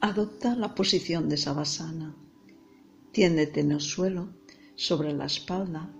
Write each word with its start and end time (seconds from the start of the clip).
Adopta 0.00 0.54
la 0.54 0.76
posición 0.76 1.28
de 1.28 1.36
Savasana. 1.36 2.14
Tiéndete 3.10 3.58
en 3.58 3.72
el 3.72 3.80
suelo, 3.80 4.28
sobre 4.76 5.12
la 5.12 5.26
espalda, 5.26 5.90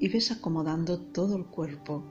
y 0.00 0.08
ves 0.08 0.30
acomodando 0.30 0.98
todo 0.98 1.36
el 1.36 1.44
cuerpo. 1.44 2.02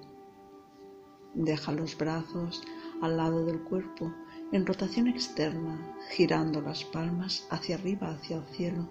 Deja 1.33 1.71
los 1.71 1.97
brazos 1.97 2.61
al 3.01 3.17
lado 3.17 3.47
del 3.47 3.61
cuerpo 3.61 4.13
en 4.51 4.63
rotación 4.63 5.07
externa, 5.07 5.97
girando 6.11 6.61
las 6.61 6.83
palmas 6.83 7.47
hacia 7.49 7.77
arriba, 7.77 8.11
hacia 8.11 8.37
el 8.37 8.45
cielo. 8.55 8.87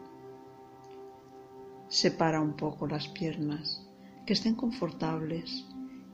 Separa 1.87 2.41
un 2.41 2.57
poco 2.57 2.89
las 2.89 3.07
piernas, 3.07 3.87
que 4.27 4.33
estén 4.33 4.57
confortables, 4.57 5.65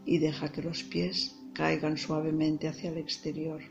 y 0.05 0.19
deja 0.19 0.53
que 0.53 0.61
los 0.61 0.83
pies 0.83 1.41
caigan 1.55 1.97
suavemente 1.97 2.69
hacia 2.69 2.91
el 2.91 2.99
exterior. 2.99 3.63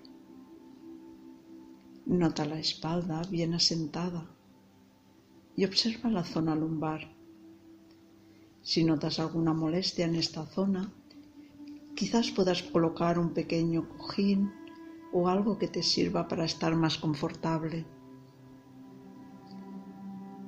Nota 2.10 2.46
la 2.46 2.58
espalda 2.58 3.22
bien 3.30 3.54
asentada 3.54 4.26
y 5.58 5.66
observa 5.66 6.10
la 6.10 6.24
zona 6.24 6.56
lumbar. 6.56 7.02
Si 8.62 8.86
notas 8.86 9.20
alguna 9.20 9.54
molestia 9.54 10.06
en 10.06 10.16
esta 10.16 10.46
zona, 10.46 10.90
quizás 11.96 12.32
puedas 12.32 12.64
colocar 12.64 13.20
un 13.20 13.32
pequeño 13.34 13.90
cojín 13.90 14.54
o 15.12 15.28
algo 15.28 15.58
que 15.58 15.68
te 15.68 15.84
sirva 15.84 16.30
para 16.30 16.46
estar 16.46 16.78
más 16.78 16.98
confortable. 16.98 17.86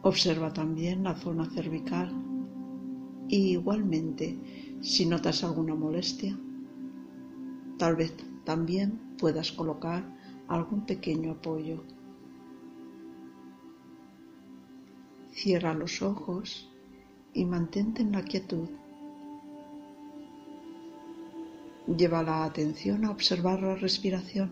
Observa 0.01 0.53
también 0.53 1.03
la 1.03 1.15
zona 1.15 1.45
cervical 1.49 2.09
y 3.27 3.51
igualmente 3.51 4.77
si 4.79 5.05
notas 5.05 5.43
alguna 5.43 5.75
molestia, 5.75 6.39
tal 7.77 7.97
vez 7.97 8.15
también 8.45 9.17
puedas 9.17 9.51
colocar 9.51 10.17
algún 10.49 10.85
pequeño 10.85 11.33
apoyo. 11.33 11.83
Cierra 15.31 15.73
los 15.75 16.01
ojos 16.01 16.69
y 17.33 17.45
mantente 17.45 18.01
en 18.01 18.11
la 18.11 18.23
quietud. 18.23 18.67
Lleva 21.85 22.23
la 22.23 22.43
atención 22.45 23.05
a 23.05 23.11
observar 23.11 23.61
la 23.61 23.75
respiración. 23.75 24.51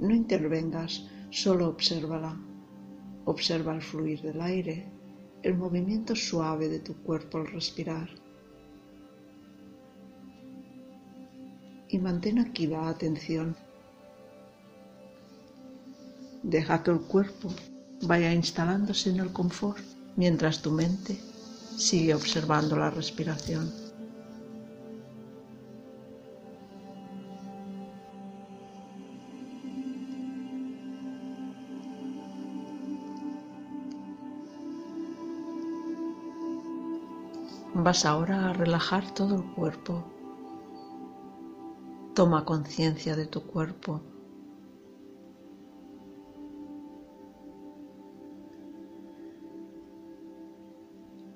No 0.00 0.14
intervengas, 0.14 1.08
solo 1.30 1.68
obsérvala. 1.68 2.36
Observa 3.26 3.74
el 3.74 3.82
fluir 3.82 4.22
del 4.22 4.40
aire, 4.40 4.90
el 5.42 5.56
movimiento 5.56 6.16
suave 6.16 6.68
de 6.68 6.80
tu 6.80 6.94
cuerpo 7.02 7.38
al 7.38 7.46
respirar. 7.46 8.08
Y 11.92 11.98
mantén 11.98 12.36
la 12.36 12.88
atención. 12.88 13.56
Deja 16.42 16.82
que 16.82 16.90
el 16.90 17.00
cuerpo 17.00 17.48
vaya 18.02 18.32
instalándose 18.32 19.10
en 19.10 19.20
el 19.20 19.32
confort 19.32 19.84
mientras 20.16 20.62
tu 20.62 20.70
mente 20.70 21.18
sigue 21.76 22.14
observando 22.14 22.76
la 22.76 22.90
respiración. 22.90 23.72
Vas 37.74 38.04
ahora 38.04 38.50
a 38.50 38.52
relajar 38.52 39.14
todo 39.14 39.36
el 39.36 39.44
cuerpo 39.54 40.19
Toma 42.14 42.44
conciencia 42.44 43.14
de 43.14 43.26
tu 43.26 43.46
cuerpo. 43.46 44.00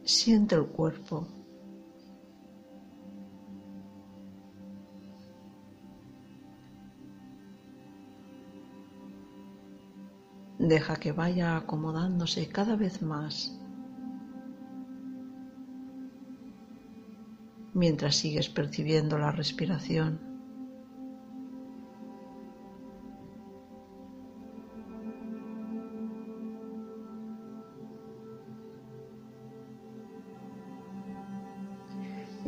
Siente 0.05 0.57
el 0.57 0.67
cuerpo. 0.67 1.27
Deja 10.59 10.97
que 10.97 11.13
vaya 11.13 11.57
acomodándose 11.57 12.49
cada 12.49 12.75
vez 12.77 13.01
más 13.03 13.59
mientras 17.75 18.17
sigues 18.17 18.49
percibiendo 18.49 19.19
la 19.19 19.33
respiración. 19.33 20.34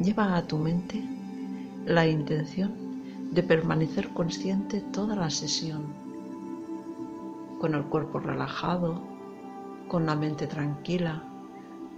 Lleva 0.07 0.37
a 0.37 0.47
tu 0.47 0.57
mente 0.57 1.03
la 1.85 2.07
intención 2.07 2.73
de 3.33 3.43
permanecer 3.43 4.11
consciente 4.11 4.81
toda 4.81 5.17
la 5.17 5.31
sesión, 5.31 5.83
con 7.61 7.75
el 7.75 7.83
cuerpo 7.87 8.21
relajado, 8.21 9.03
con 9.89 10.07
la 10.07 10.15
mente 10.15 10.47
tranquila, 10.47 11.25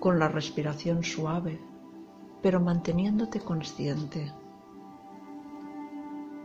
con 0.00 0.18
la 0.18 0.28
respiración 0.28 1.04
suave, 1.04 1.60
pero 2.40 2.60
manteniéndote 2.60 3.40
consciente, 3.40 4.32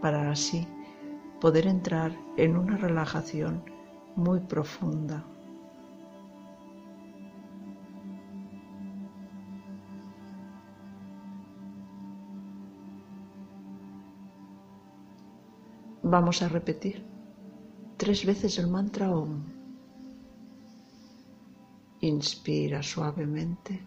para 0.02 0.31
así 0.31 0.68
poder 1.40 1.68
entrar 1.68 2.12
en 2.35 2.57
una 2.57 2.75
relajación 2.75 3.63
muy 4.18 4.41
profunda. 4.41 5.23
Vamos 16.13 16.44
a 16.44 16.47
repetir 16.47 17.03
tres 17.97 18.24
veces 18.24 18.59
el 18.59 18.68
mantra 18.68 19.09
OM. 19.09 19.41
Inspira 22.01 22.84
suavemente. 22.84 23.81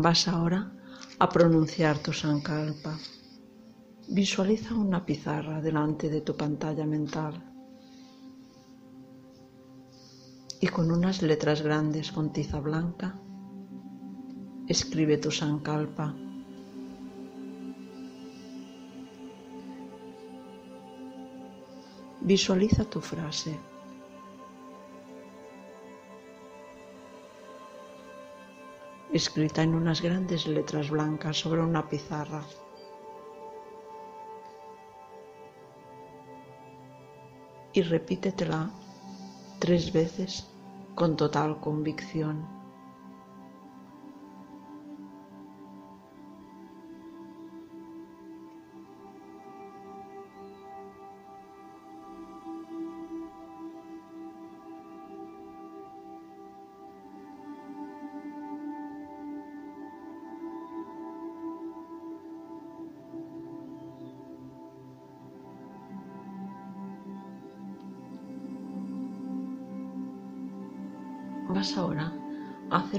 Vas 0.00 0.28
ahora 0.28 0.70
a 1.18 1.28
pronunciar 1.28 1.98
tu 1.98 2.12
sankalpa. 2.12 2.94
Visualiza 4.08 4.76
una 4.76 5.04
pizarra 5.04 5.60
delante 5.60 6.08
de 6.08 6.20
tu 6.20 6.36
pantalla 6.36 6.86
mental 6.86 7.34
y 10.60 10.68
con 10.68 10.92
unas 10.92 11.20
letras 11.22 11.62
grandes 11.62 12.12
con 12.12 12.32
tiza 12.32 12.60
blanca 12.60 13.18
escribe 14.68 15.18
tu 15.18 15.32
sankalpa. 15.32 16.14
Visualiza 22.20 22.84
tu 22.84 23.00
frase. 23.00 23.77
Escrita 29.18 29.62
en 29.62 29.74
unas 29.74 30.00
grandes 30.00 30.46
letras 30.46 30.90
blancas 30.90 31.36
sobre 31.36 31.60
una 31.60 31.88
pizarra. 31.88 32.42
Y 37.72 37.82
repítetela 37.82 38.70
tres 39.58 39.92
veces 39.92 40.46
con 40.94 41.16
total 41.16 41.60
convicción. 41.60 42.57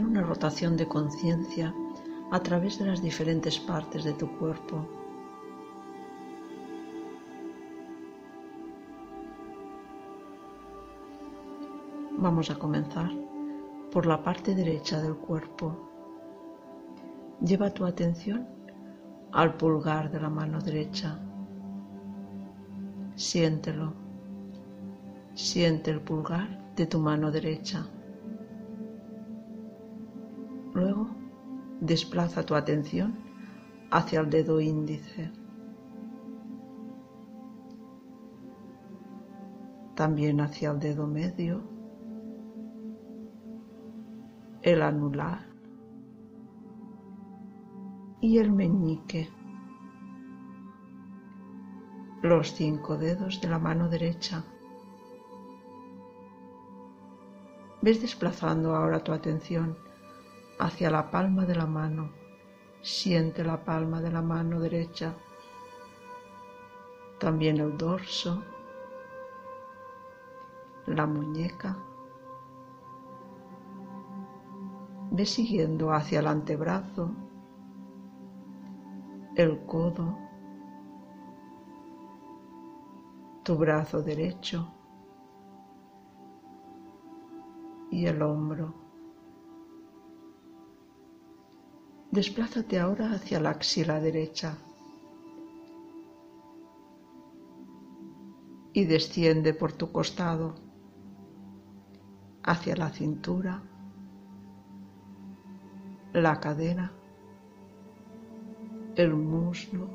Una 0.03 0.21
rotación 0.21 0.77
de 0.77 0.87
conciencia 0.87 1.73
a 2.31 2.39
través 2.41 2.79
de 2.79 2.85
las 2.85 3.01
diferentes 3.01 3.59
partes 3.59 4.03
de 4.03 4.13
tu 4.13 4.37
cuerpo. 4.37 4.87
Vamos 12.17 12.49
a 12.49 12.59
comenzar 12.59 13.09
por 13.91 14.05
la 14.05 14.21
parte 14.21 14.53
derecha 14.53 15.01
del 15.01 15.15
cuerpo. 15.15 15.89
Lleva 17.41 17.73
tu 17.73 17.85
atención 17.85 18.47
al 19.31 19.55
pulgar 19.55 20.11
de 20.11 20.19
la 20.19 20.29
mano 20.29 20.59
derecha. 20.59 21.17
Siéntelo. 23.15 23.93
Siente 25.33 25.91
el 25.91 26.01
pulgar 26.01 26.73
de 26.75 26.85
tu 26.85 26.99
mano 26.99 27.31
derecha. 27.31 27.87
Luego 30.79 31.09
desplaza 31.81 32.45
tu 32.45 32.55
atención 32.55 33.13
hacia 33.91 34.21
el 34.21 34.29
dedo 34.29 34.61
índice. 34.61 35.29
También 39.95 40.39
hacia 40.39 40.71
el 40.71 40.79
dedo 40.79 41.05
medio, 41.05 41.61
el 44.61 44.81
anular 44.81 45.45
y 48.21 48.37
el 48.37 48.53
meñique. 48.53 49.29
Los 52.21 52.53
cinco 52.53 52.97
dedos 52.97 53.41
de 53.41 53.49
la 53.49 53.59
mano 53.59 53.89
derecha. 53.89 54.45
Ves 57.81 58.01
desplazando 58.01 58.73
ahora 58.73 59.03
tu 59.03 59.11
atención 59.11 59.88
hacia 60.59 60.91
la 60.91 61.09
palma 61.09 61.45
de 61.45 61.55
la 61.55 61.65
mano. 61.65 62.11
Siente 62.81 63.43
la 63.43 63.63
palma 63.63 64.01
de 64.01 64.11
la 64.11 64.21
mano 64.21 64.59
derecha, 64.59 65.13
también 67.19 67.57
el 67.57 67.77
dorso, 67.77 68.41
la 70.85 71.05
muñeca. 71.05 71.77
Ve 75.11 75.25
siguiendo 75.25 75.91
hacia 75.91 76.19
el 76.19 76.27
antebrazo, 76.27 77.11
el 79.35 79.65
codo, 79.65 80.17
tu 83.43 83.57
brazo 83.57 84.01
derecho 84.01 84.71
y 87.91 88.05
el 88.05 88.21
hombro. 88.21 88.88
Desplázate 92.11 92.79
ahora 92.79 93.11
hacia 93.11 93.39
la 93.39 93.51
axila 93.51 93.99
derecha 93.99 94.57
y 98.73 98.85
desciende 98.85 99.53
por 99.53 99.73
tu 99.73 99.91
costado 99.91 100.55
hacia 102.41 102.75
la 102.75 102.89
cintura, 102.89 103.61
la 106.13 106.39
cadera, 106.39 106.91
el 108.95 109.13
muslo, 109.13 109.87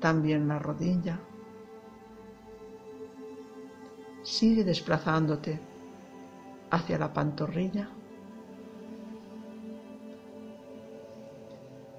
también 0.00 0.48
la 0.48 0.58
rodilla. 0.58 1.18
Sigue 4.22 4.64
desplazándote 4.64 5.58
hacia 6.70 6.98
la 6.98 7.10
pantorrilla 7.10 7.88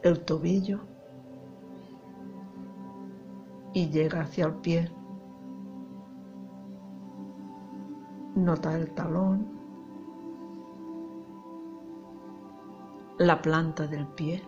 el 0.09 0.25
tobillo 0.25 0.79
y 3.73 3.89
llega 3.89 4.21
hacia 4.21 4.45
el 4.45 4.55
pie. 4.55 4.91
Nota 8.35 8.75
el 8.75 8.91
talón, 8.93 9.47
la 13.17 13.41
planta 13.41 13.85
del 13.87 14.07
pie, 14.07 14.41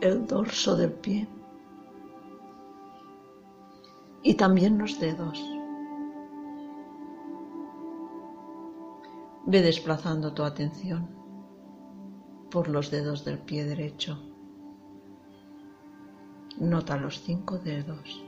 el 0.00 0.26
dorso 0.26 0.76
del 0.76 0.92
pie 0.92 1.28
y 4.22 4.34
también 4.34 4.78
los 4.78 4.98
dedos. 5.00 5.42
Ve 9.44 9.60
desplazando 9.60 10.32
tu 10.32 10.44
atención 10.44 11.21
por 12.52 12.68
los 12.68 12.90
dedos 12.90 13.24
del 13.24 13.38
pie 13.38 13.64
derecho. 13.64 14.18
Nota 16.58 16.98
los 16.98 17.22
cinco 17.22 17.58
dedos. 17.58 18.22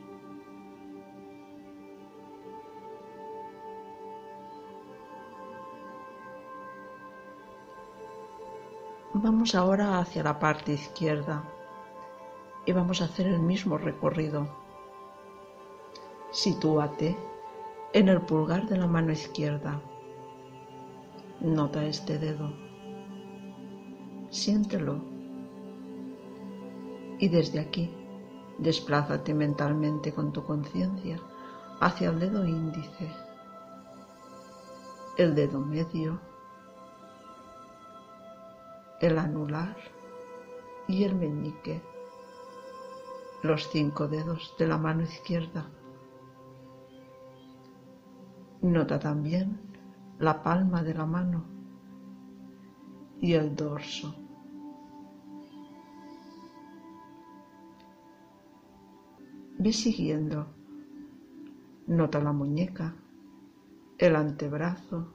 Vamos 9.12 9.54
ahora 9.54 9.98
hacia 9.98 10.24
la 10.24 10.38
parte 10.38 10.72
izquierda 10.72 11.44
y 12.64 12.72
vamos 12.72 13.02
a 13.02 13.04
hacer 13.04 13.26
el 13.26 13.40
mismo 13.40 13.76
recorrido. 13.76 14.48
Sitúate 16.30 17.16
en 17.92 18.08
el 18.08 18.22
pulgar 18.22 18.66
de 18.66 18.78
la 18.78 18.86
mano 18.86 19.12
izquierda. 19.12 19.80
Nota 21.40 21.84
este 21.84 22.18
dedo 22.18 22.63
siéntelo. 24.34 25.00
Y 27.18 27.28
desde 27.28 27.60
aquí, 27.60 27.90
desplázate 28.58 29.32
mentalmente 29.32 30.12
con 30.12 30.32
tu 30.32 30.44
conciencia 30.44 31.18
hacia 31.80 32.10
el 32.10 32.18
dedo 32.18 32.44
índice, 32.44 33.08
el 35.16 35.34
dedo 35.34 35.60
medio, 35.60 36.20
el 39.00 39.18
anular 39.18 39.76
y 40.88 41.04
el 41.04 41.14
meñique, 41.14 41.80
los 43.42 43.68
cinco 43.70 44.08
dedos 44.08 44.54
de 44.58 44.66
la 44.66 44.78
mano 44.78 45.02
izquierda. 45.02 45.70
Nota 48.62 48.98
también 48.98 49.60
la 50.18 50.42
palma 50.42 50.82
de 50.82 50.94
la 50.94 51.06
mano 51.06 51.44
y 53.20 53.34
el 53.34 53.54
dorso. 53.54 54.23
Ve 59.64 59.72
siguiendo. 59.72 60.44
Nota 61.86 62.20
la 62.20 62.32
muñeca, 62.32 62.94
el 63.96 64.14
antebrazo, 64.14 65.06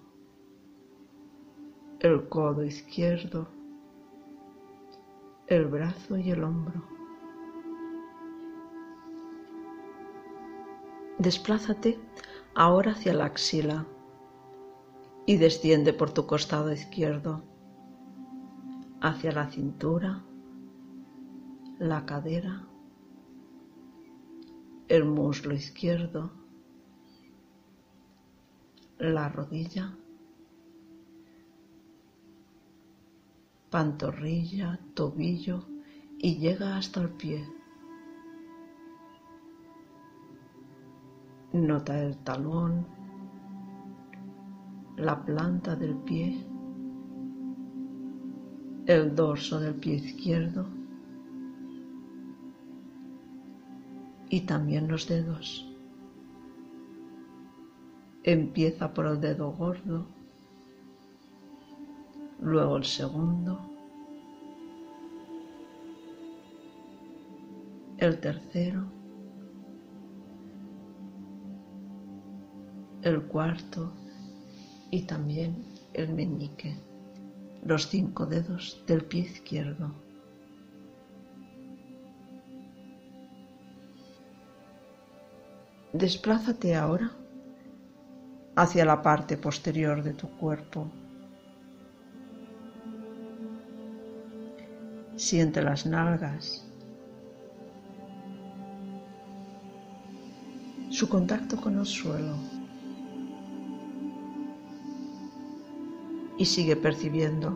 el 1.99 2.27
codo 2.29 2.63
izquierdo, 2.63 3.47
el 5.45 5.65
brazo 5.67 6.17
y 6.17 6.31
el 6.31 6.43
hombro. 6.43 6.81
Desplázate 11.19 11.99
ahora 12.55 12.93
hacia 12.93 13.13
la 13.13 13.25
axila 13.25 13.85
y 15.27 15.37
desciende 15.37 15.93
por 15.93 16.09
tu 16.09 16.25
costado 16.25 16.73
izquierdo 16.73 17.43
hacia 18.99 19.31
la 19.31 19.45
cintura, 19.51 20.23
la 21.77 22.07
cadera, 22.07 22.68
el 24.89 25.05
muslo 25.05 25.53
izquierdo, 25.53 26.31
la 28.97 29.29
rodilla, 29.29 29.95
pantorrilla, 33.69 34.79
tobillo 34.95 35.63
y 36.17 36.37
llega 36.37 36.75
hasta 36.75 37.01
el 37.01 37.09
pie. 37.09 37.47
Nota 41.53 42.01
el 42.03 42.17
talón, 42.17 42.87
la 44.97 45.23
planta 45.23 45.75
del 45.75 45.95
pie, 45.97 46.47
el 48.87 49.15
dorso 49.15 49.59
del 49.59 49.75
pie 49.75 49.95
izquierdo 49.95 50.78
y 54.29 54.41
también 54.41 54.87
los 54.87 55.07
dedos. 55.07 55.65
Empieza 58.23 58.93
por 58.93 59.07
el 59.07 59.19
dedo 59.19 59.51
gordo, 59.51 60.07
luego 62.39 62.77
el 62.77 62.83
segundo, 62.83 63.59
el 67.97 68.19
tercero, 68.19 68.85
el 73.01 73.23
cuarto 73.23 73.93
y 74.91 75.03
también 75.03 75.65
el 75.93 76.13
meñique, 76.13 76.77
los 77.63 77.87
cinco 77.87 78.25
dedos 78.25 78.83
del 78.85 79.05
pie 79.05 79.21
izquierdo. 79.21 80.08
Desplázate 85.99 86.77
ahora 86.77 87.11
hacia 88.55 88.85
la 88.85 89.01
parte 89.01 89.35
posterior 89.35 90.01
de 90.01 90.13
tu 90.13 90.29
cuerpo. 90.37 90.87
Siente 95.17 95.61
las 95.61 95.85
nalgas, 95.85 96.65
su 100.89 101.09
contacto 101.09 101.59
con 101.59 101.77
el 101.77 101.85
suelo. 101.85 102.35
Y 106.37 106.45
sigue 106.45 106.77
percibiendo 106.77 107.51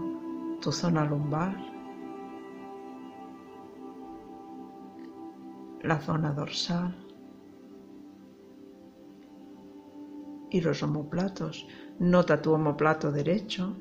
tu 0.61 0.73
zona 0.73 1.05
lumbar, 1.05 1.55
la 5.81 5.97
zona 6.01 6.33
dorsal, 6.33 7.02
y 10.53 10.61
los 10.61 10.83
omoplatos. 10.83 11.67
Nota 11.99 12.41
tu 12.41 12.53
omoplato 12.53 13.11
derecho 13.11 13.75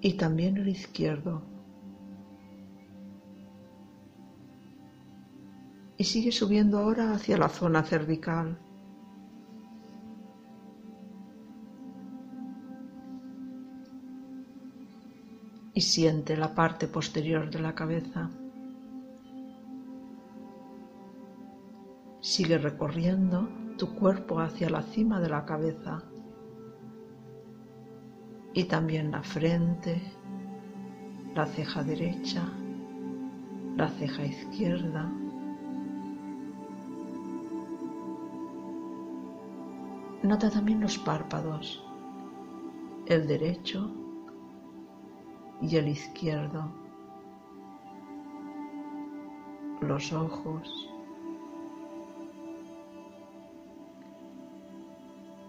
y 0.00 0.14
también 0.14 0.56
el 0.56 0.68
izquierdo. 0.68 1.42
Y 5.96 6.04
sigue 6.04 6.32
subiendo 6.32 6.78
ahora 6.78 7.12
hacia 7.12 7.38
la 7.38 7.48
zona 7.48 7.84
cervical. 7.84 8.58
Y 15.72 15.80
siente 15.80 16.36
la 16.36 16.52
parte 16.52 16.88
posterior 16.88 17.48
de 17.48 17.60
la 17.60 17.74
cabeza. 17.74 18.28
Sigue 22.20 22.58
recorriendo 22.58 23.63
tu 23.76 23.94
cuerpo 23.94 24.40
hacia 24.40 24.70
la 24.70 24.82
cima 24.82 25.20
de 25.20 25.28
la 25.28 25.44
cabeza 25.44 26.02
y 28.52 28.64
también 28.64 29.10
la 29.10 29.22
frente, 29.22 30.00
la 31.34 31.44
ceja 31.46 31.82
derecha, 31.82 32.44
la 33.76 33.88
ceja 33.88 34.24
izquierda. 34.24 35.12
Nota 40.22 40.48
también 40.50 40.80
los 40.80 40.96
párpados, 40.98 41.84
el 43.06 43.26
derecho 43.26 43.90
y 45.60 45.76
el 45.76 45.88
izquierdo, 45.88 46.70
los 49.80 50.12
ojos, 50.12 50.93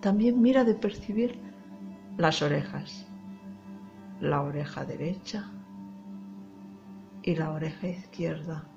También 0.06 0.40
mira 0.40 0.64
de 0.64 0.76
percibir 0.76 1.40
las 2.16 2.44
orejas, 2.44 3.08
la 4.22 4.44
oreja 4.44 4.86
derecha 4.86 5.50
y 7.24 7.36
la 7.36 7.50
oreja 7.50 7.88
izquierda. 7.88 8.70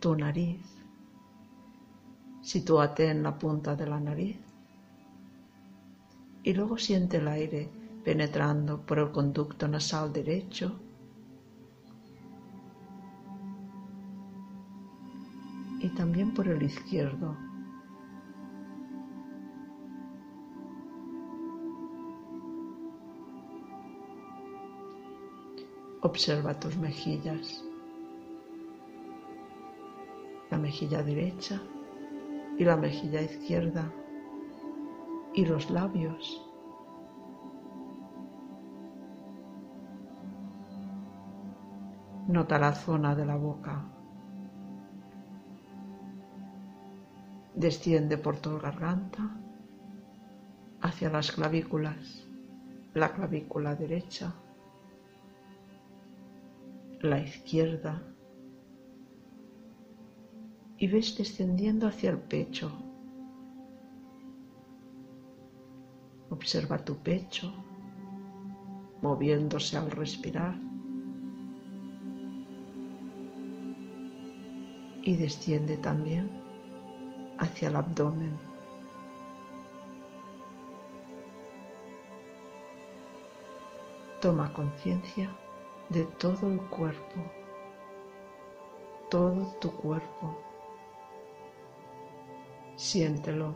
Tu 0.00 0.16
nariz. 0.16 0.66
Sitúate 2.42 3.08
en 3.10 3.22
la 3.22 3.38
punta 3.38 3.76
de 3.76 3.86
la 3.86 4.00
nariz 4.00 4.40
y 6.42 6.52
luego 6.52 6.78
siente 6.78 7.18
el 7.18 7.28
aire 7.28 7.70
penetrando 8.04 8.84
por 8.84 8.98
el 8.98 9.12
conducto 9.12 9.68
nasal 9.68 10.12
derecho 10.12 10.80
también 16.04 16.34
por 16.34 16.46
el 16.46 16.62
izquierdo. 16.62 17.34
Observa 26.02 26.60
tus 26.60 26.76
mejillas, 26.76 27.64
la 30.50 30.58
mejilla 30.58 31.02
derecha 31.02 31.58
y 32.58 32.64
la 32.64 32.76
mejilla 32.76 33.22
izquierda 33.22 33.90
y 35.32 35.46
los 35.46 35.70
labios. 35.70 36.46
Nota 42.28 42.58
la 42.58 42.74
zona 42.74 43.14
de 43.14 43.24
la 43.24 43.36
boca. 43.36 43.93
Desciende 47.54 48.18
por 48.18 48.38
tu 48.38 48.58
garganta 48.58 49.36
hacia 50.80 51.08
las 51.10 51.30
clavículas, 51.32 52.26
la 52.94 53.12
clavícula 53.12 53.74
derecha, 53.74 54.34
la 57.00 57.20
izquierda 57.20 58.02
y 60.78 60.88
ves 60.88 61.16
descendiendo 61.16 61.86
hacia 61.86 62.10
el 62.10 62.18
pecho. 62.18 62.70
Observa 66.30 66.84
tu 66.84 66.96
pecho 66.96 67.52
moviéndose 69.00 69.76
al 69.76 69.90
respirar 69.90 70.58
y 75.02 75.16
desciende 75.16 75.76
también 75.76 76.43
hacia 77.38 77.68
el 77.68 77.76
abdomen. 77.76 78.38
Toma 84.20 84.52
conciencia 84.52 85.30
de 85.90 86.04
todo 86.04 86.48
el 86.48 86.60
cuerpo, 86.68 87.20
todo 89.10 89.46
tu 89.60 89.70
cuerpo. 89.70 90.38
Siéntelo 92.76 93.54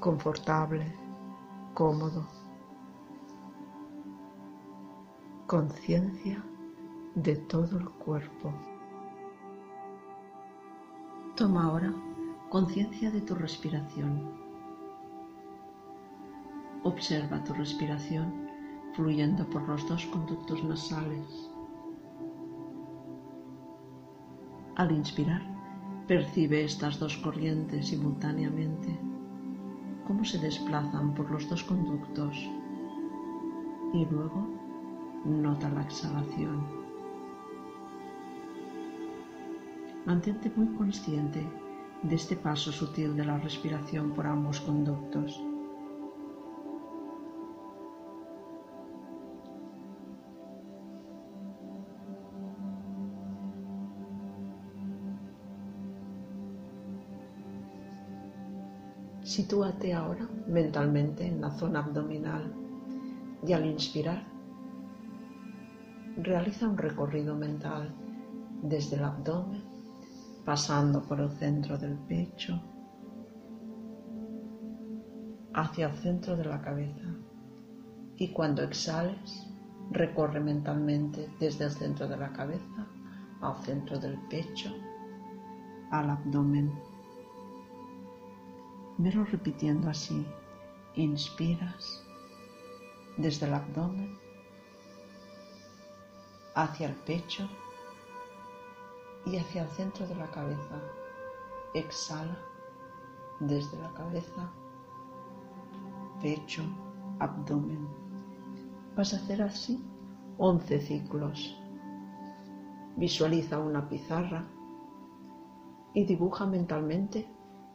confortable, 0.00 0.86
cómodo. 1.74 2.26
Conciencia 5.46 6.42
de 7.14 7.36
todo 7.36 7.78
el 7.78 7.88
cuerpo. 7.90 8.52
Toma 11.40 11.64
ahora 11.64 11.90
conciencia 12.50 13.10
de 13.10 13.22
tu 13.22 13.34
respiración. 13.34 14.30
Observa 16.82 17.42
tu 17.44 17.54
respiración 17.54 18.46
fluyendo 18.92 19.48
por 19.48 19.66
los 19.66 19.88
dos 19.88 20.04
conductos 20.12 20.62
nasales. 20.62 21.50
Al 24.76 24.92
inspirar, 24.92 25.40
percibe 26.06 26.62
estas 26.62 26.98
dos 26.98 27.16
corrientes 27.16 27.88
simultáneamente, 27.88 29.00
cómo 30.06 30.26
se 30.26 30.36
desplazan 30.40 31.14
por 31.14 31.30
los 31.30 31.48
dos 31.48 31.64
conductos 31.64 32.36
y 33.94 34.04
luego 34.04 34.46
nota 35.24 35.70
la 35.70 35.84
exhalación. 35.84 36.79
Mantente 40.06 40.50
muy 40.56 40.66
consciente 40.76 41.46
de 42.02 42.14
este 42.14 42.34
paso 42.34 42.72
sutil 42.72 43.14
de 43.14 43.24
la 43.24 43.38
respiración 43.38 44.12
por 44.12 44.26
ambos 44.26 44.60
conductos. 44.60 45.40
Sitúate 59.22 59.92
ahora 59.92 60.26
mentalmente 60.48 61.26
en 61.26 61.40
la 61.40 61.50
zona 61.50 61.80
abdominal 61.80 62.52
y 63.46 63.52
al 63.52 63.66
inspirar 63.66 64.24
realiza 66.16 66.66
un 66.66 66.76
recorrido 66.76 67.36
mental 67.36 67.94
desde 68.62 68.96
el 68.96 69.04
abdomen 69.04 69.59
pasando 70.44 71.02
por 71.02 71.20
el 71.20 71.30
centro 71.30 71.78
del 71.78 71.96
pecho 71.98 72.60
hacia 75.54 75.88
el 75.88 75.96
centro 75.96 76.36
de 76.36 76.44
la 76.44 76.60
cabeza 76.60 77.14
y 78.16 78.32
cuando 78.32 78.62
exhales 78.62 79.50
Recorre 79.92 80.38
mentalmente 80.38 81.28
desde 81.40 81.64
el 81.64 81.72
centro 81.72 82.06
de 82.06 82.16
la 82.16 82.32
cabeza 82.32 82.86
al 83.40 83.56
centro 83.64 83.98
del 83.98 84.16
pecho, 84.28 84.72
al 85.90 86.10
abdomen. 86.10 86.72
Velo 88.98 89.24
repitiendo 89.24 89.90
así. 89.90 90.24
Inspiras 90.94 92.04
desde 93.16 93.46
el 93.46 93.54
abdomen 93.54 94.16
hacia 96.54 96.88
el 96.88 96.94
pecho 96.94 97.48
y 99.26 99.36
hacia 99.36 99.64
el 99.64 99.68
centro 99.70 100.06
de 100.06 100.14
la 100.14 100.30
cabeza. 100.30 100.80
Exhala 101.74 102.38
desde 103.40 103.78
la 103.80 103.90
cabeza, 103.94 104.50
pecho, 106.20 106.62
abdomen. 107.18 107.88
Vas 108.96 109.14
a 109.14 109.16
hacer 109.16 109.42
así 109.42 109.82
11 110.38 110.80
ciclos. 110.80 111.56
Visualiza 112.96 113.58
una 113.58 113.88
pizarra 113.88 114.44
y 115.94 116.04
dibuja 116.04 116.46
mentalmente 116.46 117.26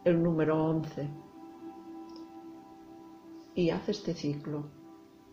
el 0.03 0.21
número 0.21 0.63
11 0.65 1.09
y 3.55 3.69
haz 3.69 3.89
este 3.89 4.13
ciclo. 4.13 4.65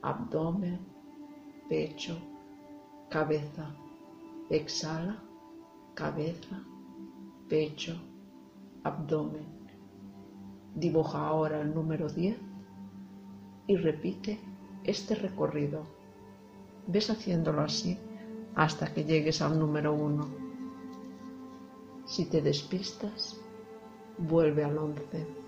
Abdomen, 0.00 0.80
pecho, 1.68 2.16
cabeza. 3.08 3.74
Exhala, 4.48 5.22
cabeza, 5.94 6.62
pecho, 7.48 8.00
abdomen. 8.82 9.46
Dibuja 10.74 11.26
ahora 11.26 11.60
el 11.60 11.74
número 11.74 12.08
10 12.08 12.36
y 13.66 13.76
repite 13.76 14.40
este 14.84 15.14
recorrido. 15.14 15.84
Ves 16.86 17.10
haciéndolo 17.10 17.62
así 17.62 17.98
hasta 18.54 18.92
que 18.92 19.04
llegues 19.04 19.42
al 19.42 19.58
número 19.58 19.92
1. 19.92 20.26
Si 22.06 22.24
te 22.26 22.42
despistas, 22.42 23.40
vuelve 24.18 24.64
al 24.64 24.78
11. 24.78 25.41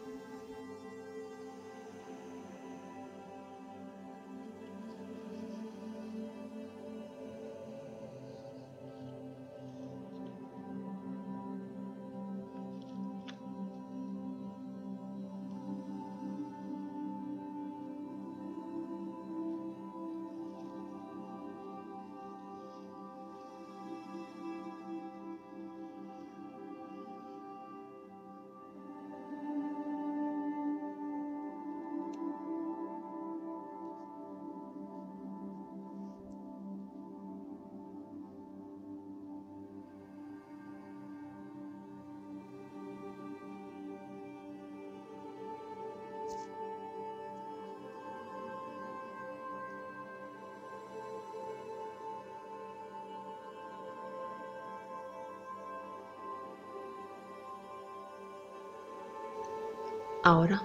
Ahora 60.27 60.63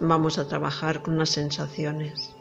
vamos 0.00 0.38
a 0.38 0.48
trabajar 0.48 1.02
con 1.02 1.18
las 1.18 1.28
sensaciones. 1.28 2.34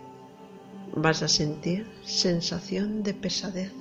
Vas 0.96 1.22
a 1.22 1.28
sentir 1.28 1.86
sensación 2.06 3.04
de 3.04 3.13
pesadez. 3.13 3.74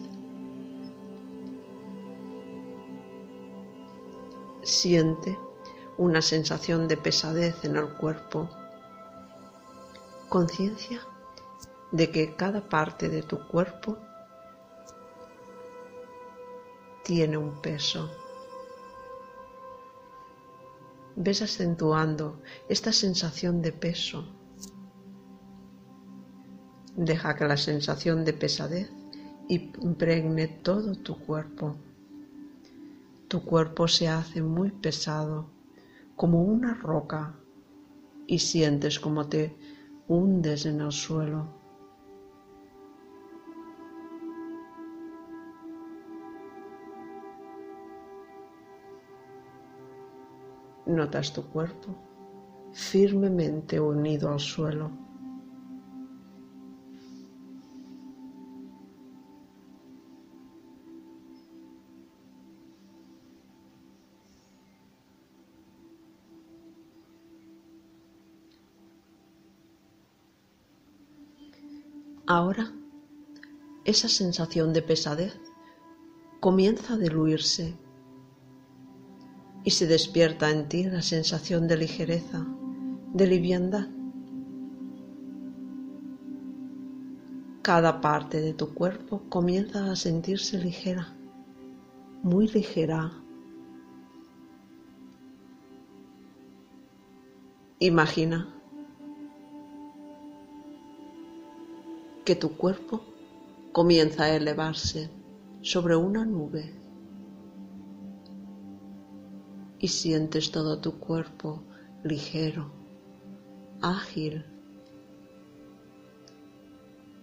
Siente 4.64 5.38
una 5.98 6.20
sensación 6.20 6.88
de 6.88 6.96
pesadez 6.96 7.64
en 7.64 7.76
el 7.76 7.90
cuerpo. 7.90 8.50
Conciencia 10.28 11.00
de 11.92 12.10
que 12.10 12.34
cada 12.34 12.68
parte 12.68 13.08
de 13.08 13.22
tu 13.22 13.38
cuerpo 13.46 13.98
tiene 17.04 17.36
un 17.36 17.52
peso 17.62 18.10
ves 21.16 21.42
acentuando 21.42 22.42
esta 22.68 22.92
sensación 22.92 23.62
de 23.62 23.72
peso. 23.72 24.26
Deja 26.96 27.34
que 27.36 27.46
la 27.46 27.56
sensación 27.56 28.24
de 28.24 28.32
pesadez 28.32 28.90
impregne 29.48 30.48
todo 30.48 30.94
tu 30.94 31.18
cuerpo. 31.18 31.76
Tu 33.28 33.42
cuerpo 33.42 33.88
se 33.88 34.08
hace 34.08 34.42
muy 34.42 34.70
pesado, 34.70 35.50
como 36.16 36.42
una 36.42 36.74
roca, 36.74 37.34
y 38.26 38.38
sientes 38.38 39.00
como 39.00 39.26
te 39.26 39.56
hundes 40.08 40.66
en 40.66 40.80
el 40.80 40.92
suelo. 40.92 41.63
Notas 50.94 51.32
tu 51.32 51.42
cuerpo 51.54 51.88
firmemente 52.72 53.80
unido 53.80 54.32
al 54.32 54.38
suelo. 54.38 54.90
Ahora, 72.26 72.72
esa 73.84 74.08
sensación 74.08 74.72
de 74.72 74.82
pesadez 74.82 75.38
comienza 76.40 76.94
a 76.94 76.96
diluirse 76.96 77.74
y 79.64 79.70
se 79.70 79.86
despierta 79.86 80.50
en 80.50 80.68
ti 80.68 80.84
la 80.84 81.00
sensación 81.00 81.66
de 81.66 81.78
ligereza, 81.78 82.46
de 83.14 83.26
liviandad. 83.26 83.88
Cada 87.62 88.02
parte 88.02 88.42
de 88.42 88.52
tu 88.52 88.74
cuerpo 88.74 89.22
comienza 89.30 89.90
a 89.90 89.96
sentirse 89.96 90.58
ligera, 90.58 91.16
muy 92.22 92.46
ligera. 92.48 93.10
Imagina 97.78 98.54
que 102.26 102.36
tu 102.36 102.56
cuerpo 102.56 103.00
comienza 103.72 104.24
a 104.24 104.36
elevarse 104.36 105.10
sobre 105.62 105.96
una 105.96 106.26
nube 106.26 106.83
y 109.84 109.88
sientes 109.88 110.50
todo 110.50 110.78
tu 110.78 110.98
cuerpo 110.98 111.62
ligero, 112.04 112.72
ágil, 113.82 114.46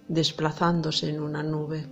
desplazándose 0.07 1.09
en 1.09 1.21
una 1.23 1.41
nube. 1.41 1.87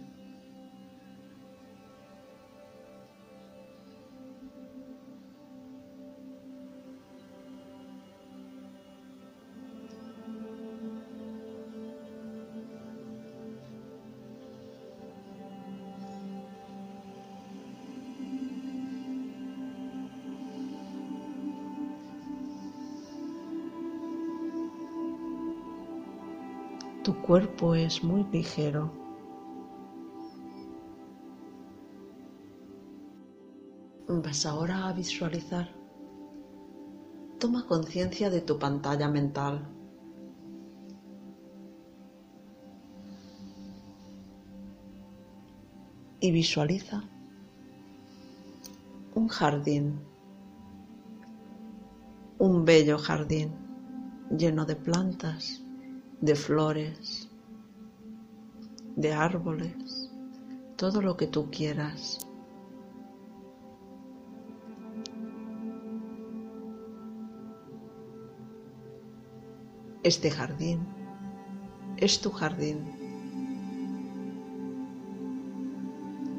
Tu 27.09 27.19
cuerpo 27.23 27.73
es 27.73 28.03
muy 28.03 28.23
ligero. 28.31 28.91
Vas 34.07 34.45
ahora 34.45 34.87
a 34.87 34.93
visualizar. 34.93 35.73
Toma 37.39 37.65
conciencia 37.65 38.29
de 38.29 38.41
tu 38.41 38.59
pantalla 38.59 39.09
mental. 39.09 39.67
y 46.19 46.31
visualiza 46.31 47.01
un 49.15 49.29
jardín, 49.29 49.99
un 52.37 52.65
bello 52.65 52.99
jardín 52.99 53.53
lleno 54.29 54.65
de 54.65 54.75
plantas, 54.75 55.63
de 56.21 56.35
flores, 56.35 57.29
de 58.95 59.13
árboles, 59.13 60.11
todo 60.75 61.01
lo 61.01 61.15
que 61.15 61.27
tú 61.27 61.49
quieras. 61.49 62.19
Este 70.03 70.29
jardín 70.29 70.79
es 71.97 72.19
tu 72.19 72.31
jardín, 72.31 72.79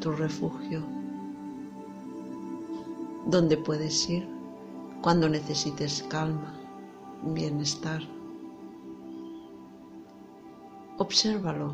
tu 0.00 0.12
refugio, 0.12 0.82
donde 3.26 3.56
puedes 3.56 4.08
ir 4.08 4.28
cuando 5.02 5.28
necesites 5.28 6.02
calma, 6.10 6.54
bienestar. 7.22 8.02
Obsérvalo. 11.10 11.68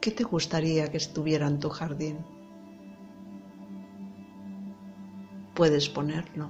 ¿Qué 0.00 0.10
te 0.12 0.24
gustaría 0.24 0.90
que 0.90 0.96
estuviera 0.96 1.46
en 1.46 1.60
tu 1.60 1.68
jardín? 1.68 2.24
puedes 5.54 5.90
ponerlo. 5.90 6.48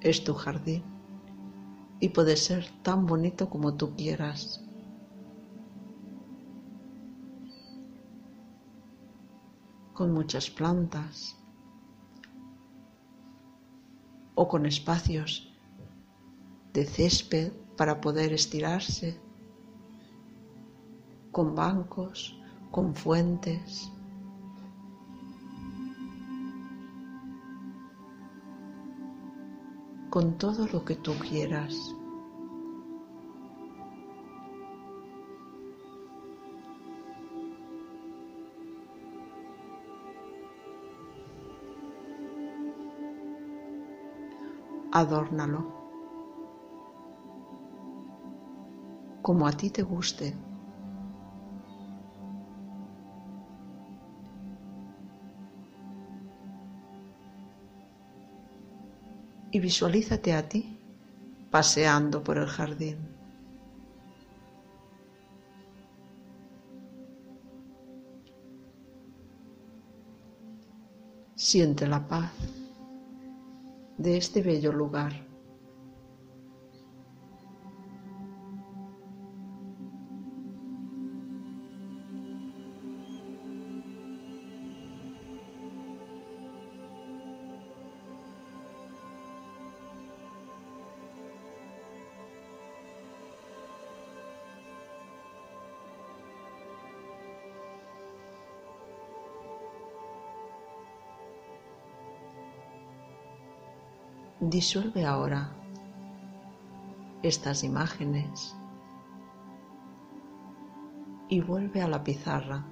Es 0.00 0.24
tu 0.24 0.32
jardín 0.32 0.84
y 2.00 2.08
puede 2.08 2.36
ser 2.38 2.64
tan 2.82 3.04
bonito 3.04 3.50
como 3.50 3.74
tú 3.74 3.94
quieras. 3.94 4.64
Con 9.92 10.14
muchas 10.14 10.48
plantas 10.48 11.39
o 14.40 14.48
con 14.48 14.64
espacios 14.64 15.52
de 16.72 16.86
césped 16.86 17.52
para 17.76 18.00
poder 18.00 18.32
estirarse, 18.32 19.20
con 21.30 21.54
bancos, 21.54 22.40
con 22.70 22.94
fuentes. 22.94 23.92
con 30.08 30.36
todo 30.38 30.66
lo 30.72 30.84
que 30.84 30.96
tú 30.96 31.12
quieras. 31.28 31.94
Adórnalo 44.92 45.78
como 49.22 49.46
a 49.46 49.52
ti 49.52 49.70
te 49.70 49.82
guste. 49.82 50.34
y 59.52 59.58
visualízate 59.58 60.32
a 60.32 60.48
ti 60.48 60.78
paseando 61.50 62.22
por 62.22 62.38
el 62.38 62.46
jardín. 62.46 62.98
Siente 71.34 71.88
la 71.88 72.06
paz 72.06 72.59
de 74.00 74.16
este 74.16 74.40
bello 74.40 74.72
lugar. 74.72 75.29
Disuelve 104.50 105.06
ahora 105.06 105.48
estas 107.22 107.62
imágenes 107.62 108.56
y 111.28 111.40
vuelve 111.40 111.82
a 111.82 111.86
la 111.86 112.02
pizarra. 112.02 112.64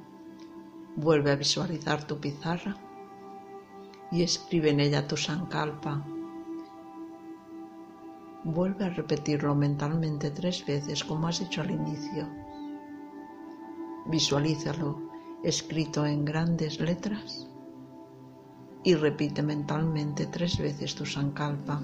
Vuelve 0.96 1.30
a 1.30 1.36
visualizar 1.36 2.04
tu 2.04 2.18
pizarra 2.18 2.76
y 4.10 4.24
escribe 4.24 4.70
en 4.70 4.80
ella 4.80 5.06
tu 5.06 5.16
sankalpa. 5.16 6.04
Vuelve 8.42 8.86
a 8.86 8.90
repetirlo 8.90 9.54
mentalmente 9.54 10.32
tres 10.32 10.66
veces 10.66 11.04
como 11.04 11.28
has 11.28 11.40
hecho 11.40 11.60
al 11.60 11.70
inicio. 11.70 12.26
Visualízalo 14.06 15.00
escrito 15.44 16.04
en 16.04 16.24
grandes 16.24 16.80
letras 16.80 17.47
y 18.84 18.94
repite 18.94 19.42
mentalmente 19.42 20.26
tres 20.26 20.58
veces 20.58 20.94
tu 20.94 21.04
sankalpa. 21.04 21.80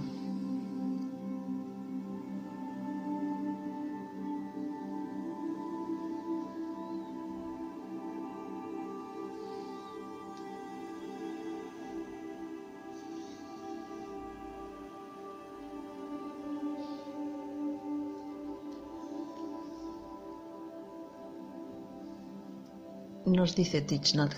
Nos 23.26 23.57
dice 23.57 23.80
Thich 23.80 24.14
Nhat 24.14 24.33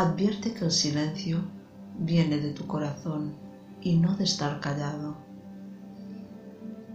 Advierte 0.00 0.54
que 0.54 0.64
el 0.64 0.70
silencio 0.70 1.44
viene 1.98 2.38
de 2.38 2.52
tu 2.52 2.66
corazón 2.66 3.34
y 3.82 3.96
no 3.96 4.16
de 4.16 4.24
estar 4.24 4.58
callado. 4.58 5.14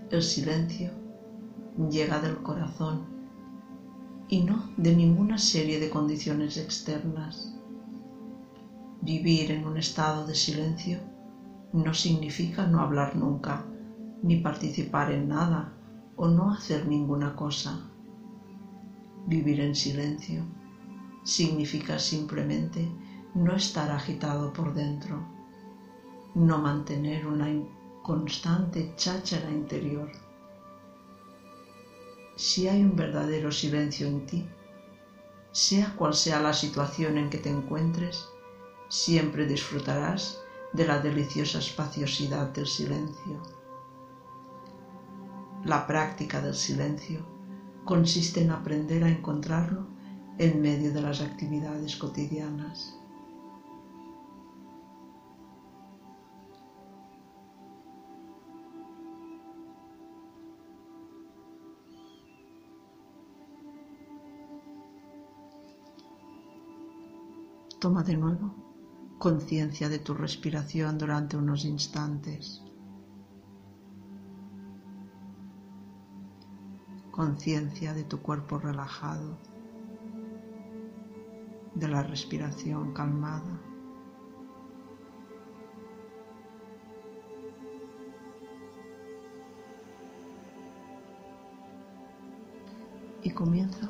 El 0.10 0.24
silencio 0.24 0.90
llega 1.88 2.20
del 2.20 2.38
corazón 2.38 3.04
y 4.28 4.40
no 4.40 4.72
de 4.78 4.92
ninguna 4.96 5.38
serie 5.38 5.80
de 5.80 5.88
condiciones 5.88 6.58
externas. 6.58 7.54
Vivir 9.04 9.52
en 9.52 9.68
un 9.68 9.78
estado 9.78 10.26
de 10.26 10.34
silencio 10.34 10.98
no 11.74 11.94
significa 11.94 12.66
no 12.66 12.82
hablar 12.82 13.16
nunca, 13.16 13.62
ni 14.24 14.38
participar 14.38 15.12
en 15.12 15.28
nada 15.28 15.70
o 16.16 16.28
no 16.28 16.50
hacer 16.50 16.88
ninguna 16.88 17.36
cosa. 17.36 17.82
Vivir 19.28 19.60
en 19.62 19.76
silencio 19.76 20.44
significa 21.26 21.98
simplemente 21.98 22.88
no 23.34 23.56
estar 23.56 23.92
agitado 23.92 24.54
por 24.54 24.74
dentro, 24.74 25.22
no 26.36 26.60
mantener 26.60 27.26
una 27.28 27.48
constante 28.04 28.94
cháchara 28.96 29.50
interior. 29.50 30.10
Si 32.38 32.68
hay 32.68 32.84
un 32.84 32.96
verdadero 32.96 33.52
silencio 33.52 34.08
en 34.08 34.26
ti, 34.28 34.46
sea 35.52 35.96
cual 35.96 36.14
sea 36.14 36.40
la 36.40 36.54
situación 36.54 37.18
en 37.18 37.30
que 37.30 37.40
te 37.40 37.50
encuentres, 37.50 38.28
siempre 38.88 39.48
disfrutarás 39.48 40.40
de 40.74 40.86
la 40.86 41.00
deliciosa 41.00 41.58
espaciosidad 41.58 42.54
del 42.54 42.68
silencio. 42.68 43.42
La 45.64 45.88
práctica 45.88 46.40
del 46.42 46.56
silencio 46.56 47.26
consiste 47.84 48.42
en 48.42 48.52
aprender 48.52 49.04
a 49.04 49.10
encontrarlo 49.10 49.95
en 50.38 50.62
medio 50.62 50.94
de 50.94 51.02
las 51.02 51.22
actividades 51.22 51.96
cotidianas. 51.96 52.98
Toma 67.80 68.04
de 68.04 68.18
nuevo 68.18 68.54
conciencia 69.20 69.90
de 69.90 70.00
tu 70.00 70.14
respiración 70.14 70.98
durante 70.98 71.38
unos 71.38 71.66
instantes. 71.66 72.62
conciencia 77.16 77.94
de 77.94 78.04
tu 78.04 78.22
cuerpo 78.22 78.60
relajado, 78.60 79.38
de 81.76 81.90
la 81.90 82.02
respiración 82.04 82.94
calmada. 82.94 83.60
Y 93.22 93.32
comienza 93.32 93.90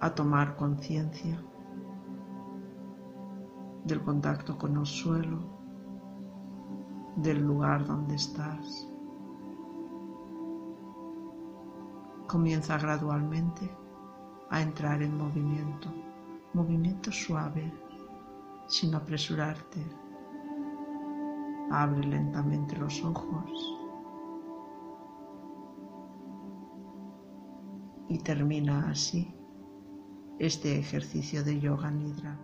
a 0.00 0.14
tomar 0.14 0.56
conciencia 0.56 1.40
del 3.84 4.02
contacto 4.02 4.58
con 4.58 4.76
el 4.76 4.84
suelo, 4.84 5.38
del 7.16 7.40
lugar 7.46 7.86
donde 7.86 8.16
estás. 8.16 8.90
Comienza 12.26 12.76
gradualmente 12.78 13.83
a 14.54 14.62
entrar 14.62 15.02
en 15.02 15.18
movimiento, 15.18 15.92
movimiento 16.52 17.10
suave, 17.10 17.72
sin 18.68 18.94
apresurarte. 18.94 19.84
Abre 21.72 22.06
lentamente 22.06 22.76
los 22.76 23.02
ojos 23.02 23.50
y 28.08 28.16
termina 28.18 28.88
así 28.90 29.34
este 30.38 30.78
ejercicio 30.78 31.42
de 31.42 31.58
yoga 31.58 31.90
nidra. 31.90 32.38